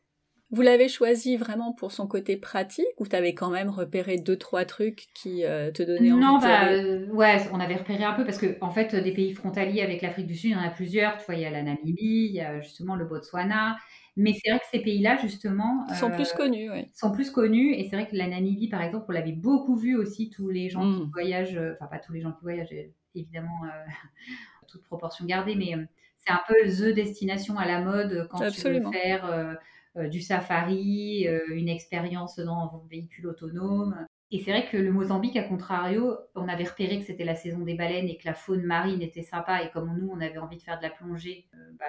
Vous 0.51 0.63
l'avez 0.63 0.89
choisi 0.89 1.37
vraiment 1.37 1.73
pour 1.73 1.91
son 1.91 2.07
côté 2.07 2.35
pratique 2.35 2.85
ou 2.97 3.05
t'avais 3.05 3.35
quand 3.35 3.51
même 3.51 3.69
repéré 3.69 4.17
deux 4.17 4.35
trois 4.35 4.65
trucs 4.65 5.05
qui 5.13 5.45
euh, 5.45 5.69
te 5.71 5.83
donnaient 5.83 6.11
envie 6.11 6.21
Non, 6.21 6.39
bah, 6.39 6.69
euh, 6.71 7.05
ouais, 7.09 7.37
on 7.53 7.59
avait 7.59 7.75
repéré 7.75 8.03
un 8.03 8.13
peu 8.13 8.25
parce 8.25 8.39
que, 8.39 8.57
en 8.61 8.71
fait, 8.71 8.95
des 8.95 9.11
pays 9.13 9.31
frontaliers 9.33 9.83
avec 9.83 10.01
l'Afrique 10.01 10.25
du 10.25 10.33
Sud, 10.35 10.49
il 10.49 10.53
y 10.53 10.55
en 10.55 10.61
a 10.63 10.71
plusieurs. 10.71 11.17
Tu 11.17 11.25
vois, 11.25 11.35
il 11.35 11.41
y 11.41 11.45
a 11.45 11.51
la 11.51 11.61
Namibie, 11.61 12.25
il 12.29 12.31
y 12.33 12.41
a 12.41 12.61
justement 12.61 12.95
le 12.95 13.05
Botswana. 13.05 13.77
Mais 14.17 14.33
c'est 14.43 14.49
vrai 14.49 14.59
que 14.59 14.65
ces 14.71 14.79
pays-là, 14.81 15.17
justement, 15.21 15.85
Ils 15.87 15.95
sont 15.95 16.09
euh, 16.09 16.15
plus 16.15 16.33
connus, 16.33 16.69
oui. 16.71 16.87
sont 16.95 17.11
plus 17.11 17.29
connus. 17.29 17.73
Et 17.75 17.83
c'est 17.87 17.95
vrai 17.95 18.07
que 18.07 18.15
la 18.15 18.27
Namibie, 18.27 18.69
par 18.69 18.81
exemple, 18.81 19.05
on 19.07 19.11
l'avait 19.11 19.31
beaucoup 19.33 19.75
vu 19.77 19.95
aussi, 19.95 20.31
tous 20.31 20.49
les 20.49 20.67
gens 20.69 20.81
qui 20.95 21.03
Mm. 21.03 21.11
voyagent, 21.11 21.57
euh, 21.57 21.73
enfin 21.75 21.85
pas 21.85 21.99
tous 21.99 22.11
les 22.13 22.21
gens 22.21 22.31
qui 22.31 22.41
voyagent, 22.41 22.73
euh, 22.73 22.89
évidemment, 23.13 23.65
euh, 23.65 23.85
toute 24.67 24.83
proportion 24.83 25.25
gardée, 25.25 25.55
mais 25.55 25.75
euh, 25.75 25.85
c'est 26.19 26.31
un 26.31 26.41
peu 26.47 26.55
the 26.67 26.93
destination 26.93 27.57
à 27.57 27.65
la 27.65 27.81
mode 27.81 28.11
euh, 28.11 28.27
quand 28.29 28.41
Absolument. 28.41 28.91
tu 28.91 28.97
veux 28.97 29.01
faire 29.01 29.25
euh, 29.25 29.53
euh, 29.97 30.07
du 30.07 30.21
safari, 30.21 31.27
euh, 31.27 31.39
une 31.49 31.67
expérience 31.67 32.39
dans 32.39 32.75
un 32.75 32.87
véhicule 32.89 33.25
autonome. 33.27 34.05
Et 34.29 34.39
c'est 34.39 34.51
vrai 34.51 34.67
que 34.69 34.77
le 34.77 34.91
Mozambique, 34.91 35.35
à 35.35 35.41
contrario, 35.41 36.15
on 36.35 36.47
avait 36.47 36.65
repéré 36.65 36.99
que 36.99 37.05
c'était 37.05 37.23
la 37.23 37.33
saison 37.33 37.61
des 37.61 37.73
baleines 37.73 38.07
et 38.07 38.15
que 38.15 38.27
la 38.27 38.35
faune 38.35 38.61
marine 38.61 39.01
était 39.01 39.23
sympa. 39.23 39.63
Et 39.63 39.71
comme 39.71 39.97
nous, 39.97 40.07
on 40.11 40.21
avait 40.21 40.37
envie 40.37 40.57
de 40.57 40.61
faire 40.61 40.77
de 40.77 40.83
la 40.83 40.91
plongée, 40.91 41.47
euh, 41.55 41.57
bah, 41.79 41.85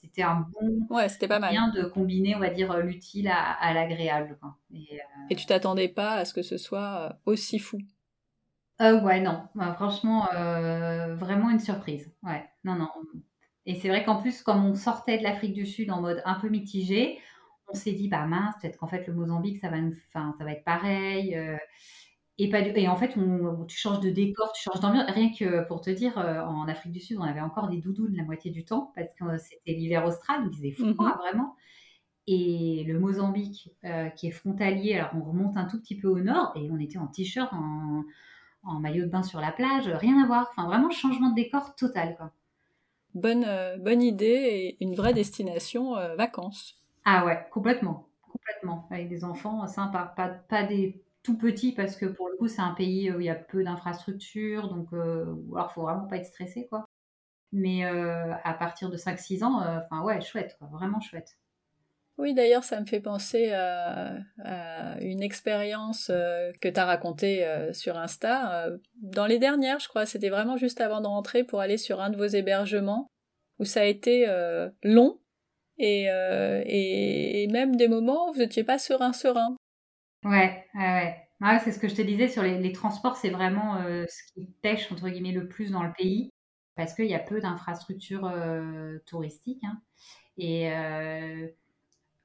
c'était 0.00 0.22
un 0.22 0.46
bon 0.50 0.86
ouais, 0.88 1.10
c'était 1.10 1.28
pas 1.28 1.38
moyen 1.38 1.68
de 1.68 1.82
combiner, 1.82 2.34
on 2.34 2.38
va 2.38 2.48
dire, 2.48 2.78
l'utile 2.78 3.28
à, 3.28 3.74
l'agréable. 3.74 4.38
Et, 4.72 4.98
et, 5.28 5.36
tu 5.36 5.44
t'attendais 5.44 5.88
pas 5.88 6.14
à 6.14 6.24
ce 6.24 6.32
que 6.32 6.42
ce 6.42 6.56
soit 6.56 7.18
aussi 7.26 7.58
fou? 7.58 7.78
Euh, 8.80 8.98
Ouais, 9.02 9.20
non. 9.20 9.42
Bah, 9.54 9.74
franchement, 9.74 10.26
vraiment 10.32 11.50
une 11.50 11.60
surprise. 11.60 12.10
Ouais, 12.22 12.48
non, 12.64 12.76
non. 12.76 12.88
Et 13.66 13.74
c'est 13.74 13.88
vrai 13.88 14.04
qu'en 14.04 14.16
plus, 14.22 14.42
comme 14.42 14.64
on 14.64 14.74
sortait 14.74 15.18
de 15.18 15.24
l'Afrique 15.24 15.52
du 15.52 15.66
Sud 15.66 15.90
en 15.90 16.00
mode 16.00 16.22
un 16.24 16.34
peu 16.34 16.48
mitigé, 16.48 17.18
on 17.68 17.74
s'est 17.74 17.92
dit, 17.92 18.08
bah 18.08 18.24
mince, 18.26 18.54
peut-être 18.60 18.78
qu'en 18.78 18.86
fait, 18.86 19.06
le 19.08 19.12
Mozambique, 19.12 19.58
ça 19.58 19.68
va, 19.68 19.80
nous, 19.80 19.94
ça 20.12 20.32
va 20.38 20.52
être 20.52 20.64
pareil. 20.64 21.34
Euh, 21.34 21.56
et, 22.38 22.48
pas 22.48 22.60
et 22.60 22.88
en 22.88 22.96
fait, 22.96 23.16
on, 23.16 23.64
tu 23.64 23.76
changes 23.76 24.00
de 24.00 24.10
décor, 24.10 24.52
tu 24.52 24.62
changes 24.62 24.80
d'ambiance. 24.80 25.10
Rien 25.10 25.30
que 25.32 25.66
pour 25.66 25.80
te 25.80 25.90
dire, 25.90 26.16
euh, 26.18 26.42
en 26.42 26.68
Afrique 26.68 26.92
du 26.92 27.00
Sud, 27.00 27.18
on 27.18 27.22
avait 27.22 27.40
encore 27.40 27.68
des 27.68 27.78
doudounes 27.78 28.14
la 28.14 28.22
moitié 28.22 28.52
du 28.52 28.64
temps 28.64 28.92
parce 28.94 29.08
que 29.18 29.24
euh, 29.24 29.38
c'était 29.38 29.72
l'hiver 29.72 30.06
austral, 30.06 30.44
donc 30.44 30.52
il 30.52 30.72
faisait 30.72 30.92
froid 30.92 31.10
mhm. 31.10 31.18
vraiment. 31.18 31.56
Et 32.28 32.84
le 32.86 32.98
Mozambique, 32.98 33.70
qui 34.16 34.26
est 34.26 34.32
frontalier, 34.32 34.94
alors 34.94 35.10
on 35.14 35.22
remonte 35.22 35.56
un 35.56 35.64
tout 35.64 35.80
petit 35.80 35.96
peu 35.96 36.08
au 36.08 36.18
nord 36.18 36.52
et 36.56 36.68
on 36.72 36.78
était 36.80 36.98
en 36.98 37.06
t-shirt, 37.06 37.52
en, 37.52 38.02
en, 38.64 38.80
maillot 38.80 39.04
de 39.04 39.10
bain 39.10 39.22
sur 39.22 39.40
la 39.40 39.52
plage, 39.52 39.86
rien 39.86 40.20
à 40.20 40.26
voir. 40.26 40.48
Enfin, 40.50 40.66
vraiment 40.66 40.90
changement 40.90 41.30
de 41.30 41.36
décor 41.36 41.76
total. 41.76 42.16
Quoi. 42.16 42.32
Bonne, 43.16 43.46
bonne 43.80 44.02
idée 44.02 44.26
et 44.26 44.84
une 44.84 44.94
vraie 44.94 45.14
destination 45.14 45.94
vacances. 46.16 46.80
Ah 47.04 47.24
ouais, 47.24 47.44
complètement. 47.50 48.08
Complètement. 48.30 48.86
Avec 48.90 49.08
des 49.08 49.24
enfants 49.24 49.66
sympas. 49.66 50.12
Pas, 50.16 50.28
pas 50.28 50.62
des 50.64 51.02
tout 51.26 51.36
petits 51.36 51.72
parce 51.72 51.96
que 51.96 52.06
pour 52.06 52.28
le 52.28 52.36
coup, 52.36 52.46
c'est 52.46 52.62
un 52.62 52.72
pays 52.72 53.10
où 53.10 53.18
il 53.18 53.26
y 53.26 53.30
a 53.30 53.34
peu 53.34 53.64
d'infrastructures. 53.64 54.68
Donc, 54.68 54.92
euh, 54.92 55.34
alors, 55.56 55.72
faut 55.72 55.82
vraiment 55.82 56.06
pas 56.06 56.18
être 56.18 56.26
stressé, 56.26 56.68
quoi. 56.68 56.86
Mais 57.52 57.84
euh, 57.84 58.32
à 58.44 58.54
partir 58.54 58.90
de 58.90 58.96
5-6 58.96 59.42
ans, 59.42 59.60
euh, 59.62 59.80
enfin, 59.84 60.04
ouais, 60.04 60.20
chouette, 60.20 60.56
quoi. 60.58 60.68
Vraiment 60.68 61.00
chouette. 61.00 61.36
Oui, 62.18 62.32
d'ailleurs, 62.32 62.64
ça 62.64 62.80
me 62.80 62.86
fait 62.86 63.00
penser 63.00 63.52
à, 63.52 64.16
une 65.00 65.22
expérience 65.22 66.06
que 66.08 66.68
tu 66.68 66.80
as 66.80 66.84
racontée 66.86 67.46
sur 67.72 67.98
Insta. 67.98 68.70
Dans 69.02 69.26
les 69.26 69.38
dernières, 69.38 69.80
je 69.80 69.88
crois, 69.88 70.06
c'était 70.06 70.30
vraiment 70.30 70.56
juste 70.56 70.80
avant 70.80 71.02
de 71.02 71.06
rentrer 71.06 71.44
pour 71.44 71.60
aller 71.60 71.76
sur 71.76 72.00
un 72.00 72.08
de 72.08 72.16
vos 72.16 72.24
hébergements, 72.24 73.08
où 73.58 73.66
ça 73.66 73.82
a 73.82 73.84
été 73.84 74.26
long, 74.82 75.18
euh, 75.80 76.62
et, 76.64 77.42
et, 77.42 77.46
même 77.48 77.76
des 77.76 77.88
moments 77.88 78.30
où 78.30 78.32
vous 78.32 78.38
n'étiez 78.38 78.64
pas 78.64 78.78
serein, 78.78 79.12
serein. 79.12 79.56
Ouais, 80.24 80.64
ouais, 80.74 81.16
ouais. 81.40 81.58
c'est 81.62 81.72
ce 81.72 81.78
que 81.78 81.88
je 81.88 81.94
te 81.94 82.02
disais 82.02 82.28
sur 82.28 82.42
les, 82.42 82.72
transports, 82.72 83.16
c'est 83.16 83.30
vraiment 83.30 83.76
euh, 83.76 84.04
ce 84.08 84.32
qui 84.32 84.46
pêche 84.62 84.90
entre 84.90 85.08
guillemets 85.08 85.32
le 85.32 85.48
plus 85.48 85.70
dans 85.70 85.82
le 85.82 85.92
pays 85.92 86.30
parce 86.76 86.94
qu'il 86.94 87.06
y 87.06 87.14
a 87.14 87.18
peu 87.18 87.40
d'infrastructures 87.40 88.26
euh, 88.26 88.98
touristiques. 89.06 89.64
Hein. 89.64 89.80
Et 90.38 90.70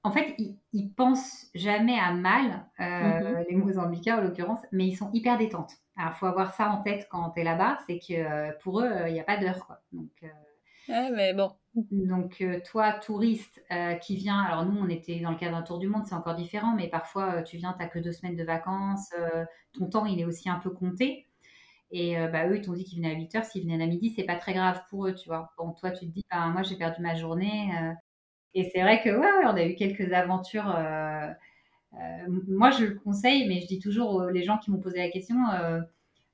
en 0.04 0.12
fait, 0.12 0.34
ils, 0.38 0.58
ils, 0.74 0.92
pensent 0.92 1.48
jamais 1.54 2.00
à 2.00 2.12
mal, 2.14 2.66
mmh 2.80 3.46
les 3.50 3.56
Mozambicains 3.56 4.18
en 4.18 4.22
l'occurrence, 4.22 4.62
mais 4.72 4.88
ils 4.88 4.96
sont 4.96 5.12
hyper 5.14 5.38
détentes. 5.38 5.74
Alors, 5.96 6.14
il 6.16 6.18
faut 6.18 6.26
avoir 6.26 6.54
ça 6.54 6.70
en 6.70 6.82
tête 6.82 7.08
quand 7.12 7.32
tu 7.32 7.42
es 7.42 7.44
là-bas, 7.44 7.78
c'est 7.88 8.00
que 8.00 8.58
pour 8.60 8.82
eux, 8.82 8.92
il 9.08 9.14
n'y 9.14 9.20
a 9.20 9.24
pas 9.24 9.38
d'heure. 9.38 9.80
Donc, 9.92 10.12
ouais, 10.90 11.12
mais 11.12 11.34
bon, 11.34 11.52
donc, 11.74 12.42
euh, 12.42 12.60
toi, 12.70 12.92
touriste 12.92 13.64
euh, 13.72 13.96
qui 13.96 14.18
vient, 14.18 14.40
alors 14.42 14.66
nous, 14.66 14.78
on 14.78 14.90
était 14.90 15.20
dans 15.22 15.32
le 15.32 15.38
cadre 15.38 15.58
d'un 15.58 15.64
tour 15.64 15.80
du 15.80 15.88
monde, 15.88 16.06
c'est 16.06 16.16
encore 16.16 16.36
différent, 16.36 16.76
mais 16.76 16.90
parfois, 16.90 17.36
euh, 17.36 17.44
tu 17.44 17.56
viens, 17.58 17.72
tu 17.72 17.80
n'as 17.80 17.88
que 17.88 18.00
deux 18.00 18.12
semaines 18.12 18.36
de 18.36 18.44
vacances, 18.44 19.10
ton 19.74 19.90
temps, 19.90 20.06
il 20.06 20.20
est 20.20 20.26
aussi 20.26 20.50
un 20.50 20.60
peu 20.60 20.70
compté. 20.70 21.28
Et 21.94 22.16
bah, 22.32 22.48
eux, 22.48 22.58
ils 22.58 22.62
t'ont 22.62 22.74
dit 22.74 22.86
qu'ils 22.86 23.00
venaient 23.00 23.14
à 23.14 23.18
8 23.18 23.36
heures, 23.36 23.44
s'ils 23.44 23.64
venaient 23.64 23.84
à 23.84 23.88
midi, 23.88 24.14
c'est 24.16 24.24
pas 24.24 24.38
très 24.38 24.54
grave 24.54 24.82
pour 24.90 25.08
eux, 25.08 25.14
tu 25.14 25.28
vois. 25.28 25.52
Bon, 25.58 25.72
toi, 25.74 25.92
tu 25.92 26.06
te 26.08 26.12
dis, 26.12 26.24
bah, 26.32 26.48
moi, 26.48 26.64
j'ai 26.64 26.78
perdu 26.78 27.02
ma 27.02 27.16
journée. 27.16 27.70
Et 28.54 28.70
c'est 28.70 28.82
vrai 28.82 29.02
que, 29.02 29.10
ouais, 29.10 29.46
on 29.46 29.56
a 29.56 29.66
eu 29.66 29.76
quelques 29.76 30.12
aventures. 30.14 30.78
moi, 32.48 32.72
je 32.72 32.86
le 32.86 32.96
conseille, 32.96 33.48
mais 33.48 33.62
je 33.62 33.68
dis 33.68 33.80
toujours 33.80 34.14
aux 34.16 34.42
gens 34.42 34.58
qui 34.58 34.72
m'ont 34.72 34.80
posé 34.80 35.00
la 35.00 35.10
question, 35.10 35.38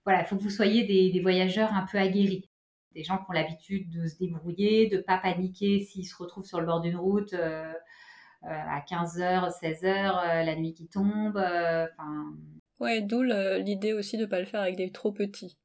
voilà, 0.05 0.21
il 0.21 0.25
faut 0.25 0.38
que 0.38 0.43
vous 0.43 0.50
soyez 0.50 0.83
des, 0.86 1.19
voyageurs 1.19 1.74
un 1.74 1.86
peu 1.91 1.97
aguerris 1.97 2.50
des 2.97 3.03
gens 3.03 3.17
qui 3.17 3.25
ont 3.29 3.33
l'habitude 3.33 3.89
de 3.91 4.07
se 4.07 4.17
débrouiller, 4.17 4.88
de 4.88 4.97
ne 4.97 5.01
pas 5.01 5.19
paniquer 5.19 5.81
s'ils 5.81 6.05
se 6.05 6.15
retrouvent 6.15 6.45
sur 6.45 6.59
le 6.59 6.65
bord 6.65 6.81
d'une 6.81 6.97
route 6.97 7.33
euh, 7.33 7.71
euh, 8.43 8.47
à 8.47 8.79
15h, 8.79 9.51
16h, 9.62 9.86
euh, 9.86 10.43
la 10.43 10.55
nuit 10.55 10.74
qui 10.74 10.88
tombe. 10.88 11.38
Enfin. 11.38 12.33
ouais, 12.79 13.01
d'où 13.01 13.21
l'idée 13.21 13.93
aussi 13.93 14.17
de 14.17 14.24
ne 14.24 14.27
pas 14.27 14.39
le 14.39 14.45
faire 14.45 14.62
avec 14.62 14.75
des 14.77 14.91
trop 14.91 15.12
petits. 15.12 15.57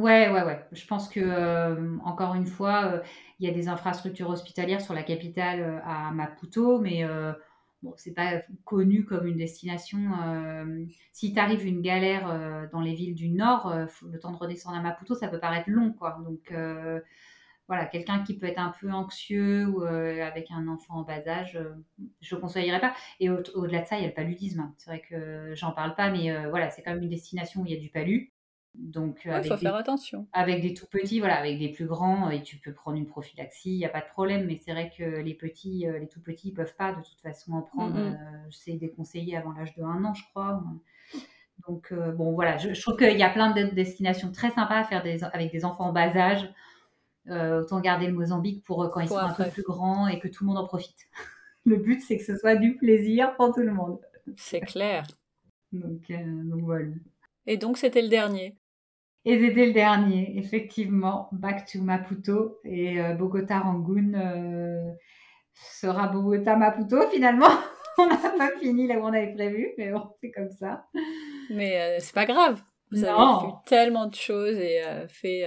Ouais, 0.00 0.30
ouais, 0.30 0.42
ouais. 0.44 0.64
Je 0.72 0.86
pense 0.86 1.08
que, 1.08 2.00
encore 2.04 2.34
une 2.34 2.46
fois, 2.46 3.02
il 3.38 3.46
y 3.46 3.50
a 3.50 3.54
des 3.54 3.68
infrastructures 3.68 4.30
hospitalières 4.30 4.80
sur 4.80 4.94
la 4.94 5.02
capitale 5.02 5.82
à 5.84 6.10
Maputo, 6.12 6.78
mais 6.80 7.04
bon, 7.82 7.94
c'est 7.96 8.14
pas 8.14 8.42
connu 8.64 9.04
comme 9.04 9.26
une 9.26 9.36
destination. 9.36 9.98
Euh, 10.22 10.84
si 11.12 11.32
t'arrives 11.32 11.66
une 11.66 11.82
galère 11.82 12.28
euh, 12.30 12.66
dans 12.72 12.80
les 12.80 12.94
villes 12.94 13.14
du 13.14 13.28
nord, 13.28 13.68
euh, 13.68 13.86
le 14.10 14.18
temps 14.18 14.32
de 14.32 14.36
redescendre 14.36 14.76
à 14.76 14.82
Maputo, 14.82 15.14
ça 15.14 15.28
peut 15.28 15.40
paraître 15.40 15.70
long, 15.70 15.92
quoi. 15.92 16.18
Donc 16.24 16.52
voilà, 17.68 17.86
quelqu'un 17.86 18.24
qui 18.24 18.36
peut 18.36 18.46
être 18.46 18.58
un 18.58 18.72
peu 18.80 18.90
anxieux 18.90 19.66
ou 19.68 19.82
avec 19.82 20.50
un 20.50 20.66
enfant 20.66 20.94
en 20.94 21.02
bas 21.02 21.24
âge, 21.28 21.56
je 22.20 22.34
ne 22.34 22.40
conseillerais 22.40 22.80
pas. 22.80 22.94
Et 23.20 23.30
au-delà 23.30 23.82
de 23.82 23.86
ça, 23.86 23.96
il 23.96 24.02
y 24.02 24.04
a 24.04 24.08
le 24.08 24.14
paludisme. 24.14 24.72
C'est 24.76 24.90
vrai 24.90 25.00
que 25.00 25.54
j'en 25.54 25.70
parle 25.70 25.94
pas, 25.94 26.10
mais 26.10 26.46
voilà, 26.48 26.70
c'est 26.70 26.82
quand 26.82 26.92
même 26.92 27.02
une 27.04 27.10
destination 27.10 27.62
où 27.62 27.66
il 27.66 27.72
y 27.72 27.76
a 27.76 27.80
du 27.80 27.88
palu. 27.88 28.32
Donc, 28.74 29.22
il 29.24 29.44
faut 29.44 29.56
faire 29.56 29.74
attention. 29.74 30.26
Avec 30.32 30.62
des 30.62 30.74
tout 30.74 30.86
petits, 30.86 31.18
voilà, 31.18 31.38
avec 31.38 31.58
des 31.58 31.70
plus 31.70 31.86
grands, 31.86 32.30
et 32.30 32.42
tu 32.42 32.56
peux 32.56 32.72
prendre 32.72 32.96
une 32.96 33.06
prophylaxie, 33.06 33.72
il 33.72 33.78
n'y 33.78 33.84
a 33.84 33.88
pas 33.90 34.00
de 34.00 34.06
problème. 34.06 34.46
Mais 34.46 34.58
c'est 34.64 34.70
vrai 34.72 34.92
que 34.96 35.02
les 35.02 35.34
petits, 35.34 35.86
euh, 35.88 35.98
les 35.98 36.06
tout 36.06 36.20
petits, 36.20 36.48
ils 36.48 36.54
peuvent 36.54 36.74
pas 36.76 36.92
de 36.92 37.02
toute 37.02 37.20
façon 37.20 37.52
en 37.54 37.62
prendre. 37.62 37.98
Mm 37.98 38.16
c'est 38.50 38.72
déconseillé 38.72 39.36
avant 39.36 39.52
l'âge 39.52 39.74
de 39.76 39.82
un 39.82 40.04
an, 40.04 40.12
je 40.14 40.24
crois. 40.30 40.62
Donc, 41.68 41.92
euh, 41.92 42.10
bon, 42.12 42.32
voilà, 42.32 42.56
je, 42.56 42.80
trouve 42.80 42.96
qu'il 42.96 43.16
y 43.16 43.22
a 43.22 43.28
plein 43.28 43.52
de 43.52 43.62
destinations 43.74 44.32
très 44.32 44.50
sympas 44.50 44.78
à 44.78 44.84
faire 44.84 45.02
des, 45.02 45.22
avec 45.24 45.52
des 45.52 45.64
enfants 45.64 45.84
en 45.84 45.92
bas 45.92 46.16
âge. 46.16 46.48
autant 47.28 47.80
garder 47.80 48.06
le 48.06 48.12
Mozambique 48.12 48.64
pour 48.64 48.90
quand 48.90 49.00
ils 49.00 49.08
sont 49.08 49.18
un 49.18 49.32
peu 49.32 49.48
plus 49.50 49.62
grands 49.62 50.08
et 50.08 50.18
que 50.18 50.28
tout 50.28 50.44
le 50.44 50.48
monde 50.48 50.58
en 50.58 50.66
profite. 50.66 51.08
le 51.64 51.76
but, 51.76 52.00
c'est 52.00 52.16
que 52.16 52.24
ce 52.24 52.36
soit 52.36 52.56
du 52.56 52.76
plaisir 52.76 53.34
pour 53.36 53.54
tout 53.54 53.60
le 53.60 53.72
monde. 53.72 53.98
C'est 54.36 54.60
clair. 54.60 55.06
donc, 55.72 56.10
donc 56.10 56.62
voilà. 56.62 56.88
Et 57.46 57.56
donc, 57.56 57.78
c'était 57.78 58.02
le 58.02 58.08
dernier. 58.08 58.56
Et 59.24 59.38
c'était 59.38 59.66
le 59.66 59.72
dernier, 59.72 60.38
effectivement. 60.38 61.28
Back 61.32 61.66
to 61.70 61.82
Maputo 61.82 62.58
et 62.64 63.00
euh, 63.00 63.14
Bogota 63.14 63.60
Rangoon 63.60 64.14
euh, 64.14 64.90
sera 65.54 66.08
Bogota 66.08 66.56
Maputo 66.56 67.08
finalement. 67.10 67.50
on 67.98 68.06
n'a 68.06 68.16
pas 68.16 68.50
fini 68.58 68.86
là 68.86 68.96
où 68.96 69.02
on 69.02 69.12
avait 69.12 69.32
prévu, 69.34 69.72
mais 69.76 69.90
bon, 69.90 70.04
c'est 70.20 70.30
comme 70.30 70.50
ça. 70.50 70.86
Mais 71.50 71.80
euh, 71.80 71.96
c'est 72.00 72.14
pas 72.14 72.24
grave. 72.24 72.62
Vous 72.90 73.04
avez 73.04 73.46
fait 73.46 73.54
tellement 73.66 74.06
de 74.06 74.14
choses 74.14 74.56
et 74.56 74.82
fait 75.08 75.46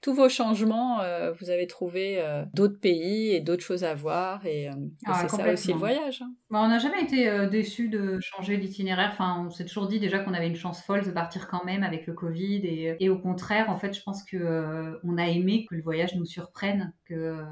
tous 0.00 0.14
vos 0.14 0.28
changements, 0.30 1.00
euh, 1.00 1.32
vous 1.32 1.50
avez 1.50 1.66
trouvé 1.66 2.20
euh, 2.20 2.44
d'autres 2.54 2.78
pays 2.80 3.32
et 3.32 3.40
d'autres 3.40 3.62
choses 3.62 3.84
à 3.84 3.94
voir. 3.94 4.44
Et, 4.46 4.68
euh, 4.68 4.72
ah, 5.04 5.18
c'est 5.20 5.36
ça 5.36 5.52
aussi 5.52 5.72
le 5.72 5.78
voyage. 5.78 6.22
Hein. 6.22 6.32
Bah, 6.50 6.60
on 6.62 6.68
n'a 6.68 6.78
jamais 6.78 7.02
été 7.02 7.48
déçus 7.48 7.88
de 7.88 8.18
changer 8.20 8.56
d'itinéraire. 8.56 9.10
Enfin, 9.12 9.44
on 9.46 9.50
s'est 9.50 9.66
toujours 9.66 9.88
dit 9.88 10.00
déjà 10.00 10.20
qu'on 10.20 10.32
avait 10.32 10.48
une 10.48 10.56
chance 10.56 10.82
folle 10.82 11.04
de 11.04 11.10
partir 11.10 11.48
quand 11.48 11.64
même 11.64 11.82
avec 11.82 12.06
le 12.06 12.14
Covid. 12.14 12.66
Et, 12.66 12.96
et 12.98 13.08
au 13.10 13.18
contraire, 13.18 13.68
en 13.68 13.76
fait, 13.76 13.94
je 13.94 14.02
pense 14.02 14.24
que 14.24 14.98
on 15.04 15.18
a 15.18 15.26
aimé 15.28 15.66
que 15.68 15.74
le 15.74 15.82
voyage 15.82 16.14
nous 16.14 16.24
surprenne, 16.24 16.94
que 17.04 17.44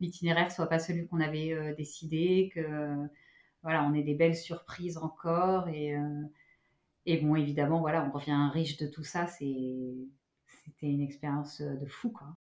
l'itinéraire 0.00 0.50
soit 0.50 0.68
pas 0.68 0.78
celui 0.78 1.06
qu'on 1.06 1.20
avait 1.20 1.74
décidé, 1.76 2.50
que 2.54 2.62
voilà, 3.62 3.84
on 3.84 3.94
ait 3.94 4.02
des 4.02 4.14
belles 4.14 4.36
surprises 4.36 4.96
encore. 4.96 5.68
Et, 5.68 5.94
et 7.04 7.18
bon, 7.18 7.36
évidemment, 7.36 7.80
voilà, 7.80 8.08
on 8.08 8.10
revient 8.10 8.48
riche 8.54 8.78
de 8.78 8.86
tout 8.86 9.04
ça. 9.04 9.26
C'est 9.26 9.54
c'était 10.64 10.88
une 10.90 11.00
expérience 11.02 11.60
euh, 11.60 11.76
de 11.76 11.86
fou, 11.86 12.10
quoi. 12.10 12.34